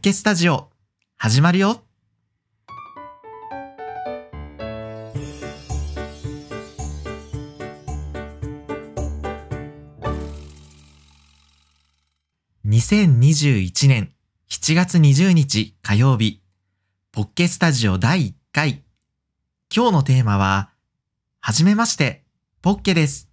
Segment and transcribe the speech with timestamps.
[0.00, 0.70] ッケスタジオ、
[1.18, 1.82] 始まるよ
[12.64, 14.10] 2021年
[14.48, 16.40] 7月20日火曜日、
[17.12, 18.82] ポッケスタジオ第1回。
[19.74, 20.70] 今日のテーマは、
[21.40, 22.24] はじめまして、
[22.62, 23.28] ポッケです。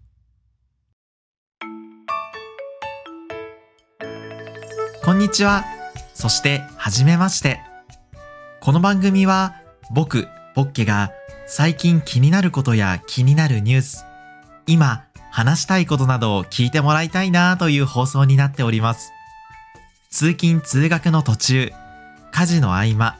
[5.05, 5.76] こんにちは。
[6.17, 7.61] そして、はじめまして。
[8.59, 9.53] この番組は、
[9.93, 11.11] 僕、ポッケが
[11.45, 14.03] 最近気になることや気になるニュース、
[14.65, 19.11] 今、話したいことなどを聞いてもらいたいなという放送になっております。
[20.09, 21.71] 通勤通学の途中、
[22.31, 23.15] 家事の合間、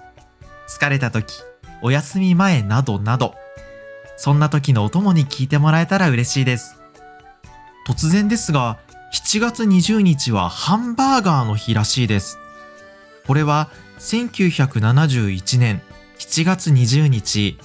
[0.68, 1.36] 疲れた時、
[1.84, 3.36] お休み前などなど、
[4.16, 6.78] そんな時のお供に聞いてもらえたら嬉しいです。
[7.88, 8.80] 突然ですが、
[9.14, 12.40] 7月20日はハンバーガーの日らしいです。
[13.28, 15.82] これは1971年
[16.18, 17.60] 7月20日、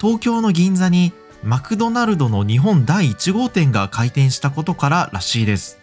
[0.00, 5.78] 東京の銀座にマクドナルドの日本第1号店が開店したことかららしいです。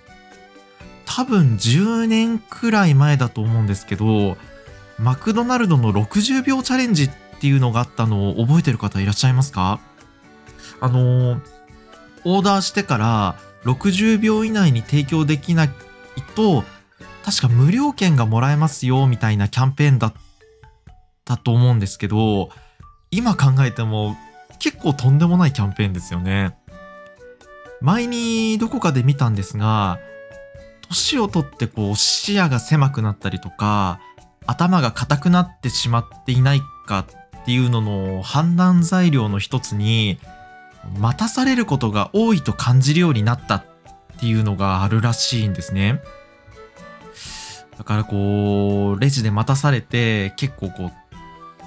[1.06, 4.38] 多分10年くらい前だと思うんですけど、
[4.98, 9.80] マクドナルドの60秒チャレンジっていうのがあったのを覚えてる方いらっしゃいますか？
[10.80, 11.40] あのー、
[12.24, 15.70] オーダーしてから60秒以内に提供できない
[16.36, 16.64] と、
[17.24, 20.14] 確か無料券がもらえますよ、みたいなキャンペーンだっ
[21.26, 22.50] たと思うんですけど、
[23.12, 24.16] 今考えても
[24.60, 26.56] 結構とんでもないキャンペーンですよね。
[27.82, 30.00] 前にどこかで見たんですが、
[30.88, 34.00] 年をとってこう視野が狭くなったりとか、
[34.46, 37.06] 頭が硬くなってしまっていないか
[37.40, 40.20] っていうのの判断材料の一つに、
[40.98, 43.66] 待たされることが多いと感じるようになったっ
[44.20, 46.02] ていうのがあるらしいんですね。
[47.78, 50.92] だからこう、レジで待たされて結構こ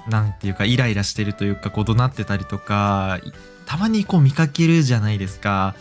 [0.07, 3.19] う、なんていうかイライラしてるというかこう怒鳴ってたりとか、
[3.65, 5.75] たまにこう見かけるじゃないですか。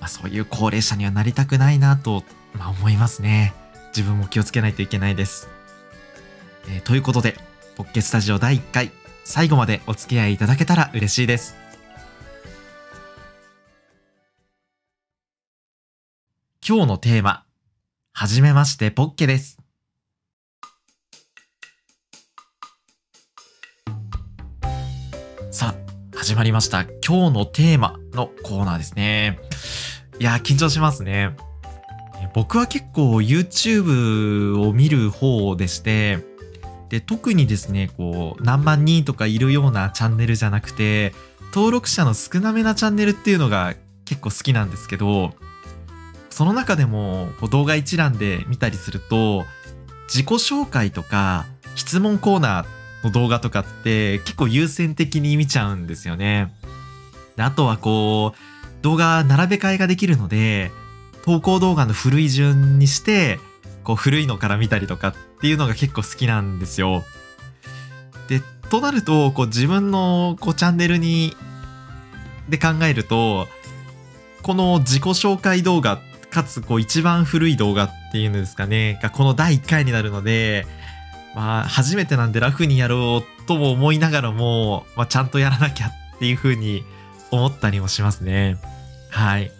[0.00, 2.24] まあ、そういう高齢者にはなりたくないなと、
[2.54, 3.54] まあ、思いますね。
[3.96, 5.48] 自分も気をつけないといけないです。
[6.68, 7.36] えー、ということで、
[7.76, 8.90] ポッケスタジオ第1回、
[9.24, 11.56] 最後までお付き合いいただけたら嬉しいです。
[16.66, 17.44] 今日のテーマ、
[18.20, 19.58] はじめましてポッケです。
[25.52, 25.72] さ
[26.12, 26.82] あ、始まりました。
[26.82, 29.38] 今日のテーマのコーナーですね。
[30.18, 31.36] いや緊張しますね。
[32.34, 36.18] 僕は結構 YouTube を見る方でして、
[36.88, 41.14] で、特にですね、こう、何万人とかいるようなチャンネルじゃなくて、
[41.54, 45.34] 登録者の少なめなチャンネルっていうのが結構好きなんですけど、
[46.38, 49.44] その中でもこう動画一覧で見たりすると、
[50.06, 56.54] 自己紹介とか質問コーナーの動画とかって結構優先的に見ちゃうんですよね。
[57.34, 60.70] であとはこう、動画並べ替えができるので、
[61.24, 63.40] 投稿動画の古い順にして、
[63.82, 67.02] こう古いのから見たりとかっていうのが結構好きなんですよ。
[68.28, 71.34] で、となると、こう自分のこうチャンネルに、
[72.48, 73.48] で考えると、
[74.42, 80.66] この自己紹介動画っかつこう一番古い動画っていうんですかね、がこの第1回になるので、
[81.34, 86.84] まあ初めてなんでラフにやろうとも思いながらも、まあちゃんとやらなきゃっていう風に
[87.30, 88.58] 思ったりもしますね。
[89.10, 89.50] はい。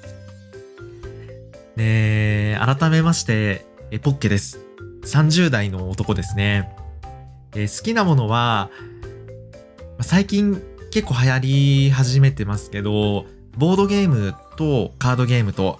[1.77, 4.61] で、改めまして、えポッケです。
[5.05, 6.75] 30代の男ですね。
[7.55, 8.71] え好きなものは、
[10.00, 11.39] 最近結構流行
[11.87, 15.79] り始めてますけど、ボードゲームとカードゲームと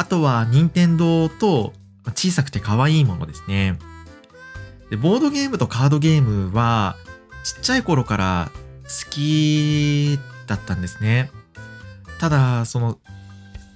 [0.00, 1.74] あとは、任天堂と
[2.14, 3.78] 小さくて可愛いものですね。
[4.88, 6.96] で、ボードゲームとカードゲームは、
[7.44, 8.50] ちっちゃい頃から
[8.84, 11.30] 好きだったんですね。
[12.18, 12.98] ただ、その、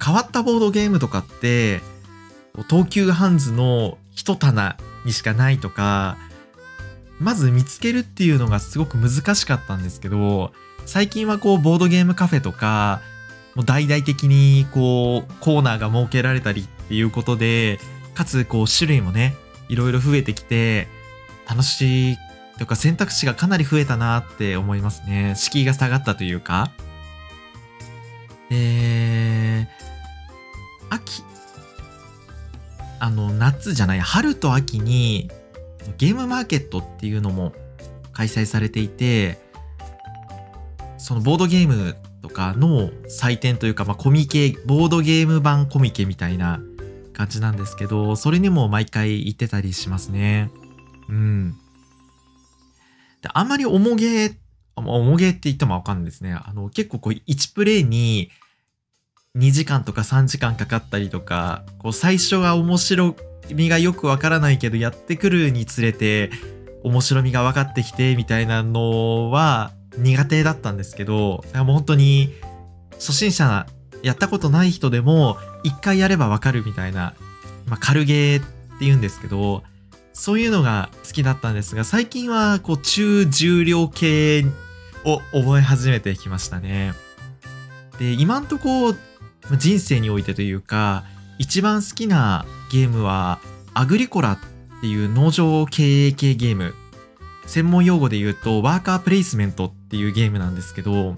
[0.03, 1.83] 変わったボードゲームとかって、
[2.71, 6.17] 東急ハンズの一棚にしかないとか、
[7.21, 10.55] まず見つけるっていうのがすごく難しかったんですけど、
[10.87, 13.03] 最近はこう、ボードゲームカフェとか、
[13.55, 17.79] もう大々的にこうコーナーが設けられたりっていうことで、
[18.15, 19.35] かつこう種類もね、
[19.69, 20.89] いろいろ増えてきて、
[21.49, 22.19] 楽しい
[22.59, 25.35] とか選択肢がかなり増えたなって思いますね。
[25.37, 26.71] 敷居が下がったというか。
[28.51, 29.69] で、
[30.91, 31.23] 秋、
[33.01, 35.31] あの、夏じゃない、春と秋に
[35.99, 37.53] ゲームマーケットっていうのも
[38.13, 39.39] 開催されていて、
[40.99, 46.59] そのボードゲームとかの祭典というか、まあ、コミケ、ボードゲーム版コミケみたいな
[47.13, 50.51] 感じなんですけど、それにも毎回行ってたりしますね。
[51.11, 51.55] うん。
[53.21, 54.39] であんまり重げ、
[54.75, 56.33] 重げって言ってもわかんないですね。
[56.33, 58.31] あの、結構こう、1プレイに
[59.37, 63.17] 2時間とか3時間かかったりとか、こう、最初は面白
[63.53, 66.31] みがよくわからないけど、やってくるにつれて、
[66.85, 72.35] 面白みが分かってきて、みたいなのは苦手だったんですけど、だからもう本当に、
[72.95, 73.67] 初心者、
[74.03, 77.15] やったことない人でも、一回やればわかるみたいな、
[77.67, 79.63] まあ、軽ゲーって言うんですけど、
[80.13, 84.45] そういうのが好きだったんですが、最近はこう中重量系
[85.05, 86.95] を覚え始めてきましたね。
[87.99, 88.95] で、今んとこ
[89.57, 91.05] 人生においてというか、
[91.39, 93.41] 一番好きなゲームは
[93.75, 94.39] アグリコラっ
[94.81, 96.75] ていう農場経営系ゲーム。
[97.47, 101.17] 専門用語で言うとワーカープレイスメントっていうゲームなんですけど、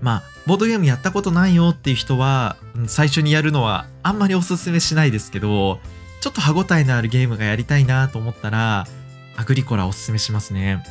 [0.00, 2.56] まあ、ボードゲームやったことないよっていう人は、
[2.86, 5.80] 最初にやるのはあんまりおすすめしないですけど、
[6.22, 8.86] ちょっと歯応えのあるゲームがやりたいなと思ったら、
[9.36, 10.82] アグリコラおすすめしますね。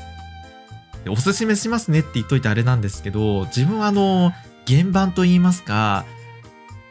[1.03, 4.31] でおすすめしますねって言っといてあれなんですけど、自分はあの、
[4.67, 6.05] 原版と言いますか、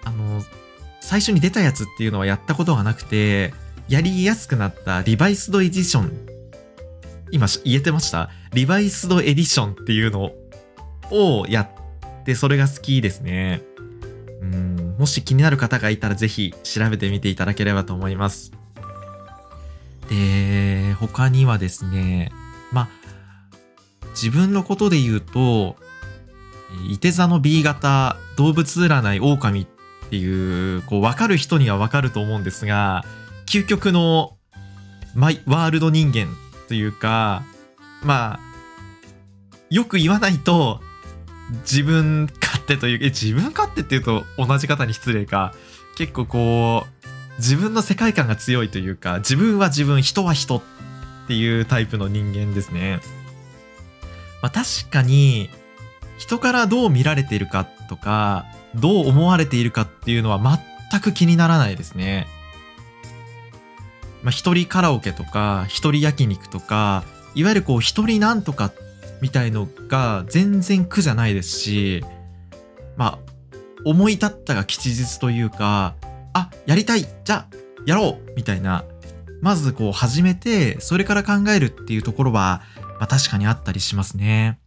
[0.04, 0.42] あの、
[1.00, 3.54] 最初に出たやつっていうのはやったことがなくて、
[3.88, 6.33] やりやすくなったリバイスドエディション。
[7.34, 8.30] 今言えてました？
[8.52, 10.30] リバイスドエディションっていうの
[11.10, 13.60] をやって、それが好きですね。
[14.40, 18.52] うん、もし気になる方がいたらぜひ調べてみていただければと思います。
[20.08, 22.30] で、他にはですね、
[22.70, 22.88] まあ、
[24.10, 25.76] 自分のことで言うと、
[26.88, 29.66] いて座の B 型動物占い狼っ
[30.10, 33.04] ていう、こう、わかる人にはわかると思うんですが、
[33.46, 34.36] 究極の
[35.14, 36.28] マイワールド人間
[36.68, 37.42] というか、
[38.02, 38.40] まあ、
[39.70, 40.80] よく言わないと、
[41.62, 45.52] 自分勝手というか、え自分勝手っていうと同じ方に失礼か。
[45.96, 47.04] 結構こう、
[47.38, 50.62] 自分の世界観が強いというか、自分は自分、人は人っ
[51.26, 53.00] ていうタイプの人間ですね。
[54.42, 55.50] まあ確かに、
[56.18, 60.40] 人からどう見られているかとか、どう思われているかっていうのは
[60.90, 62.26] 全く気にならないですね。
[64.24, 67.04] まあ一人カラオケとか、一人焼肉とか、
[67.34, 68.72] いわゆるこう一人なんとか
[69.20, 72.02] みたいのが全然苦じゃないですし、
[72.96, 73.18] まあ、
[73.84, 75.94] 思い立ったが吉日というか、
[76.32, 77.46] あ、やりたいじゃあ、
[77.86, 78.84] やろうみたいな。
[79.42, 82.62] まずこう始めて、それから考えるっていうところは、
[82.98, 84.58] まあ確かにあったりしますね。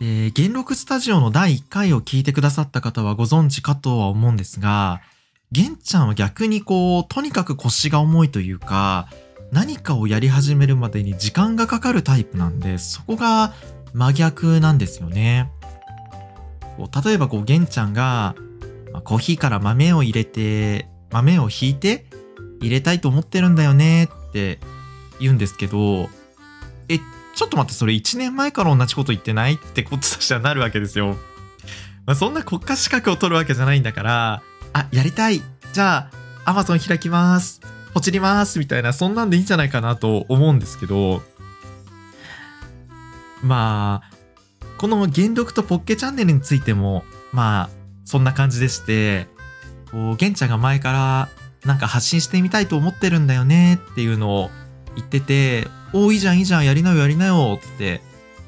[0.00, 5.00] で、元禄スタジオの第1回を聞いてくださった方はご存知かとは思うんですが、
[5.52, 9.08] 玄ちゃんは逆にこう、とにかく腰が重いというか、
[9.50, 13.52] 何かをやり始めるまでに時間がかかるタイプなんで、そこが
[13.92, 15.50] 真逆なんですよね。
[16.76, 18.36] こう例えばこう、玄ちゃんが、
[18.92, 22.06] まコーヒーから豆を入れて、豆をひいて
[22.60, 24.60] 入れたいと思ってるんだよねって
[25.18, 26.08] 言うんですけど、
[26.88, 26.98] え、
[27.34, 31.16] ちょっと待って、それ1年前から同じこと言ってないってこっちとしてはなるわけですよ。
[32.06, 34.42] まあ、そんな国家資格を取るわけじゃないんだから、
[34.72, 35.42] あ、やりたい。
[35.72, 36.10] じゃ
[36.44, 37.60] あ、Amazon 開きます。
[37.92, 38.58] ポチります。
[38.58, 41.22] みたいな、そんなんでいいんじゃないかなと思うんですけど、
[43.42, 44.10] まあ、
[44.78, 47.70] この原読とポッケチャンネルについても、まあ、
[48.04, 49.28] そんな感じでして、
[49.90, 51.28] こう、玄ちゃんが前から、
[51.64, 54.50] なんか発信してみたいと思ってるんだよねっていうのを
[54.96, 58.00] 言ってて、おいいじゃんいいじゃん、やりなよやりなよって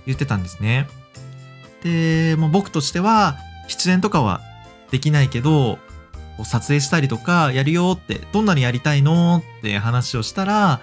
[0.07, 0.89] 言ってたんですね。
[1.83, 3.37] で、もう僕としては、
[3.69, 4.41] 出演とかは
[4.91, 5.79] できないけど、
[6.37, 10.81] こう撮影したりとかやるよって、どんなにやりたいのって話をしたら、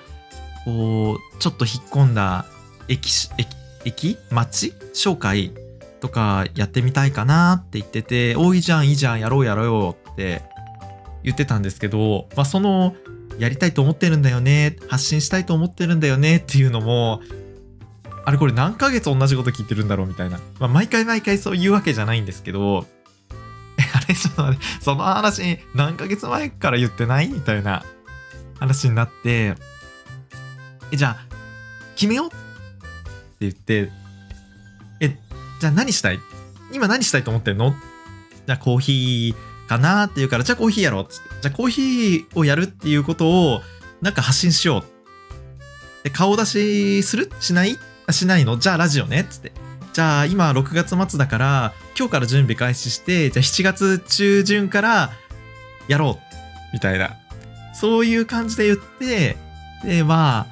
[0.66, 2.46] こう、ちょっと引っ込んだ
[2.88, 3.48] 駅、駅、
[3.86, 5.52] 駅街紹介
[6.00, 10.42] とかやってみたいかなって言ってて、おいじゃんいいじゃんやろうやろうよって
[11.24, 12.96] 言ってたんですけど、まあその、
[13.38, 17.22] やりたいと思ってるんだよね、発信したいと思ってるんだよねっていうのも、
[18.26, 20.40] あれこれ何ヶ月同じこと聞いてるんだろうみたいな。
[20.60, 22.86] まあ毎回毎回そう言うわけじゃないんですけど、
[23.94, 27.84] あれちょっと待って、その話何ヶ月前から言ってないみたいな
[28.60, 29.56] 話になって、
[30.92, 31.18] え、じゃあ、
[31.96, 32.36] 決めようって
[33.42, 33.92] 言って、
[35.02, 35.18] え、
[35.60, 36.20] じゃあ何したい？
[36.74, 37.74] 今何したいと思ってんの？
[38.46, 41.30] じゃあコーヒーかなって言うから、じゃあコーヒーやろうっつって。
[41.42, 43.62] じゃあコーヒーをやるっていうことを、
[44.02, 46.04] なんか発信しよう。
[46.04, 47.32] で、顔出しする？
[47.40, 47.78] しない？
[48.12, 48.58] しないの？
[48.58, 49.52] じゃあラジオねっつって。
[49.94, 55.12] じゃあ今6月末だから、今日から準備開始して、じゃあ7月中旬から
[55.90, 56.30] やろう。
[56.72, 57.18] みたいな。
[57.74, 59.36] そういう感じで言って、
[59.84, 60.48] で、まあ、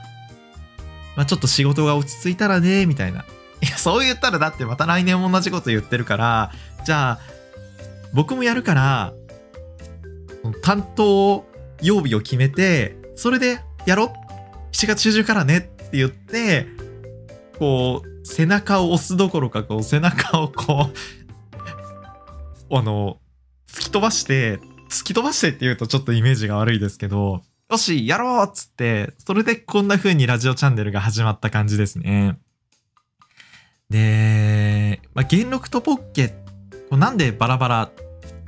[1.16, 3.22] まあちょっと仕事が落ち着いたらね、みたいな。
[3.62, 6.52] いや、そう言ったらだってまた来年も同じこと言ってるから、
[6.84, 7.20] じゃあ、
[8.14, 9.14] 僕もやるから、
[10.62, 11.46] 担当
[11.82, 14.08] 曜日を決めて、それでやろう
[14.74, 16.68] 7月中旬からねって言って、
[17.58, 21.17] こう、背中を押すどころか、こう、背中をこう、
[22.72, 23.20] あの、
[23.68, 24.60] 突き飛ばして、
[24.90, 32.40] 突き飛ばしてって言うとちょっとイメージが悪いですけど、よし、やろうっつって、それでこんな風にラジオチャンネルが始まった感じですね。
[33.90, 36.34] で、まあ、元禄とポッケ、
[36.90, 37.92] こなんでバラバラ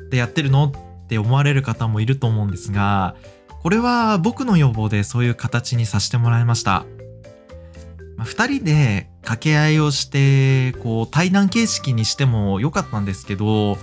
[0.10, 3.16] でやってるのって思われる方もいると思うんですが、
[3.62, 6.86] これは僕の要望でそういう形にさせてもらいました。
[8.16, 13.78] まあ、2人で掛け合いをしてこう対談形式にしてもよかったんですけど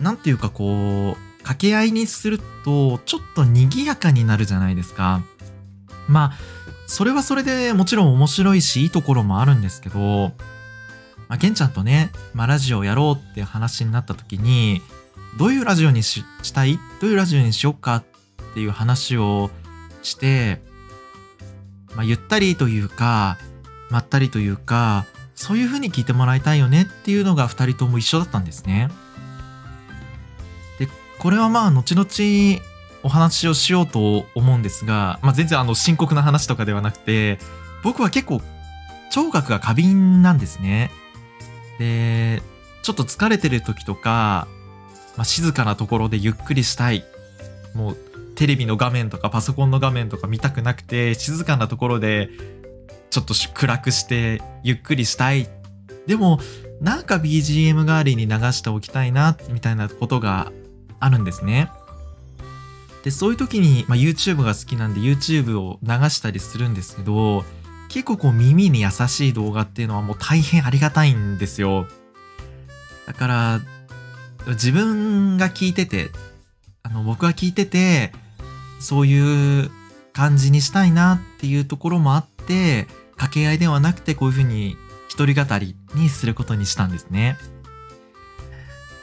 [0.00, 5.22] 何ていうかこう掛け合いにするとちょっと賑やかになるじゃないですか。
[6.08, 6.38] まあ
[6.86, 10.32] それはそれでもちろん面白いしいいところもあるんですけど、
[11.28, 14.82] まあ、玄ちゃんとね、まあ、ラジオやろうって話になった時に
[15.38, 16.78] どういうラジオにしたい？
[17.00, 18.04] どういうラジオにしようかっ
[18.54, 19.50] ていう話を
[20.02, 20.60] して、
[21.94, 23.38] まあ、ゆったりというか
[23.90, 28.90] まったりというかそういう風に聞いてもらいたいよねっていうのが2人とも一緒だったんですね。
[31.24, 32.62] これはまあ後々
[33.02, 37.38] お話をしようと思うんですが、まあ、全然あの深刻な話とかではなくて
[37.82, 38.42] 僕は結構
[39.10, 40.90] 聴覚が過敏なんですね。
[41.78, 42.42] で
[42.82, 44.46] ちょっと疲れてる時とか、
[45.16, 47.04] まあ、静かなところでゆっくりしたい
[47.74, 47.96] もう
[48.36, 52.28] テレビの画面とかパソコンの画面とか見たくなくて静かなところで
[53.08, 55.48] ちょっと暗くしてゆっくりしたい。
[56.06, 56.38] でも、
[56.80, 60.52] なんか BGM 代わりに流しておきたいな、みたいなことが
[61.04, 61.70] あるんですね。
[63.02, 67.44] で、そういう時に、まあ、YouTube が好きなんで YouTube を流したりするんですけど、
[67.88, 71.86] 結構こう耳に優しい動画っていうのはもう大変ありがたいんですよ。
[73.06, 73.60] だから、
[74.48, 76.10] 自分が聞いてて、
[76.82, 78.12] あの、僕が聞いてて、
[78.80, 79.70] そういう
[80.12, 84.76] 感じにしたいなっていうところもあって、掛け合いではなくてこういうふうに
[85.08, 87.36] 一人語りにすることにしたんですね。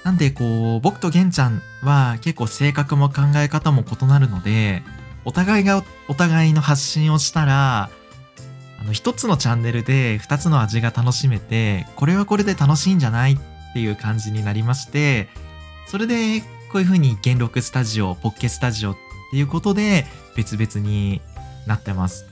[0.04, 4.82] なんでこう僕と玄ちゃんは結構性格も考え方も異なるので
[5.26, 7.90] お互いがお互いの発信をしたら
[8.80, 13.38] あの一つのチャンネルで二つの味が楽しめてこれはこれで楽しいんじゃないっ
[13.74, 15.30] ていう感じになりまして
[15.86, 16.42] それで
[16.72, 18.98] こういう風に元禄スタジオポッケスタジオっ
[19.32, 20.06] ていうことで
[20.36, 21.22] 別々に
[21.68, 22.26] なってます。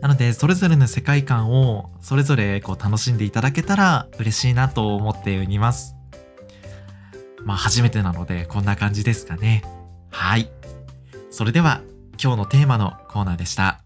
[0.00, 5.97] なので、それぞれの世界観をそれぞれこう楽しんでいただけたら嬉しいなと思っております。
[7.48, 9.62] まあ初めてなのでこんな感じですかね。
[10.10, 10.50] はい。
[11.30, 11.80] それでは
[12.22, 13.82] 今日のテーマのコーナーでした。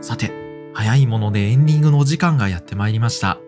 [0.00, 0.32] さて、
[0.74, 3.38] 早いものでエンディングのお時間がやってまいりました。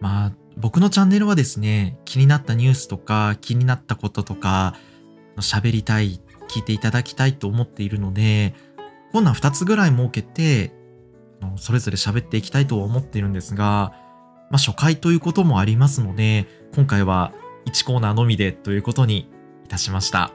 [0.00, 4.74] まあ、僕のチャンネルはですね、気になったニュースとか気になったこととか
[5.36, 8.54] 喋りたい、聞いていただきたいと思っているので、
[9.12, 10.72] こんな2つぐらい設けて、
[11.56, 13.92] それぞれ喋っていきたいと思っているんですが、
[14.50, 17.32] まあ初回ということもありますので、今回は
[17.66, 19.30] 1コーナーのみでということに
[19.64, 20.32] いたしました。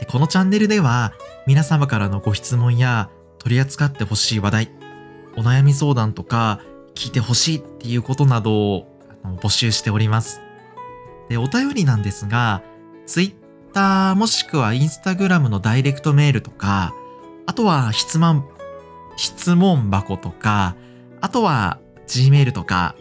[0.00, 1.12] でこのチャンネルでは
[1.46, 4.70] 皆様からのご質問や取り扱ってほしい話題、
[5.36, 6.60] お悩み相談とか
[6.94, 8.86] 聞いてほしいっていうことなどを
[9.40, 10.40] 募集しております。
[11.28, 12.62] で、お便りなんですが、
[13.06, 16.94] Twitter もしくは Instagram のダイレクトメールとか、
[17.48, 18.46] あとは質問、
[19.16, 20.76] 質問箱とか、
[21.22, 22.94] あとは Gmail とか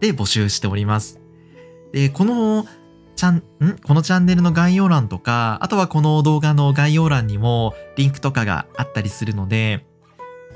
[0.00, 1.18] で募集しております。
[1.90, 2.66] で、この
[3.16, 3.78] チャン、ん？
[3.78, 9.86] このチャンネルの概要欄とか、あとはこの動画の概要欄にもリンクとかがあったりするので、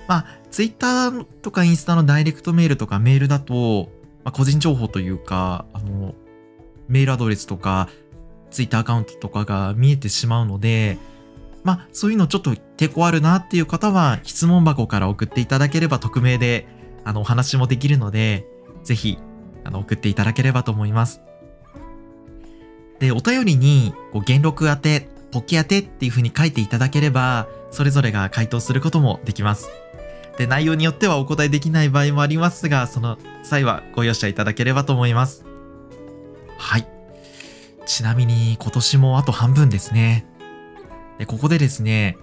[0.06, 3.88] まあ、ツイッターとかインスタのダイレクトメールとかメールだと、
[4.22, 6.14] まあ、個人情報というか、あの、
[6.88, 7.88] メールアドレスとか、
[8.50, 10.98] ツイッターアカウントとかが見えてしまうので、
[11.68, 16.66] まあ、そういうのちょっと抵抗あるなっていう方は、質問箱から送っていただければ匿名で、
[17.04, 18.46] あの、お話もできるので、
[18.84, 19.18] ぜひ、
[19.64, 21.20] あの、送っていただければと思います。
[23.00, 29.68] で、お便りに、こう、元禄当て、ポッキ当てっていう風に書いていただければ、それぞれが回答することもできます。
[30.38, 35.44] で、内容によってはお答えできない場合もありますが、その際はご容赦いただければと思います。
[36.56, 36.88] はい。
[37.84, 40.24] ちなみに今年もあと半分ですね。
[41.18, 42.16] で、ここでですね、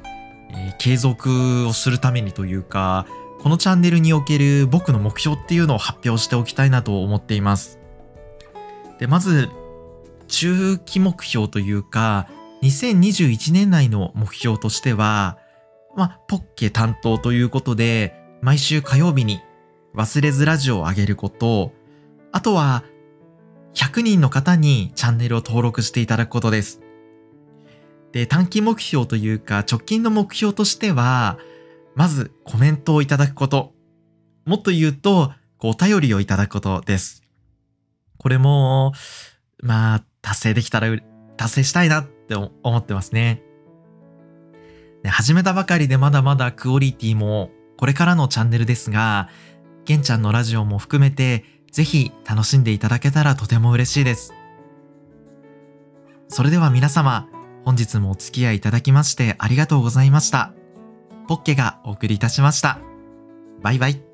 [0.52, 3.06] えー、継続をするためにというか、
[3.40, 7.80] このチャンネルにおける僕の目標っていうのを発表しておきたいなと思っています。
[9.00, 9.50] で、まず、
[10.28, 12.28] 中期目標というか、
[12.64, 15.38] 2021年内の目標としては、
[15.96, 19.42] まあ、ポッケ担当ということで、毎週火曜日に
[19.96, 21.74] 忘れずラジオを上げること、
[22.32, 22.84] あとは、
[23.76, 26.82] 100人の方にチャンネルを登録していただくことです。
[28.16, 31.38] で、短期目標というか直近の目標としては、
[31.96, 33.74] まずコメントをいただくこと。
[34.46, 37.24] もっと言うと、こうお便りをいただくことです。
[38.18, 38.94] これも、
[39.62, 40.98] まあ、達成できたら、
[41.36, 43.44] 達成したいなって思ってますね。
[45.04, 49.28] で始めたばかりでまだまだクオリティもこれからのチャンネルですが、
[49.84, 54.34] ケンちゃんのラジオも含めて、ぜひ楽しんでいただけたらとても嬉しいです。
[56.30, 57.28] それでは皆様、
[57.66, 60.54] 本日もお付き合いいただきましてありがとうございました。
[61.28, 62.80] ポッケがお送りいたしました。
[63.62, 64.05] バイバイ。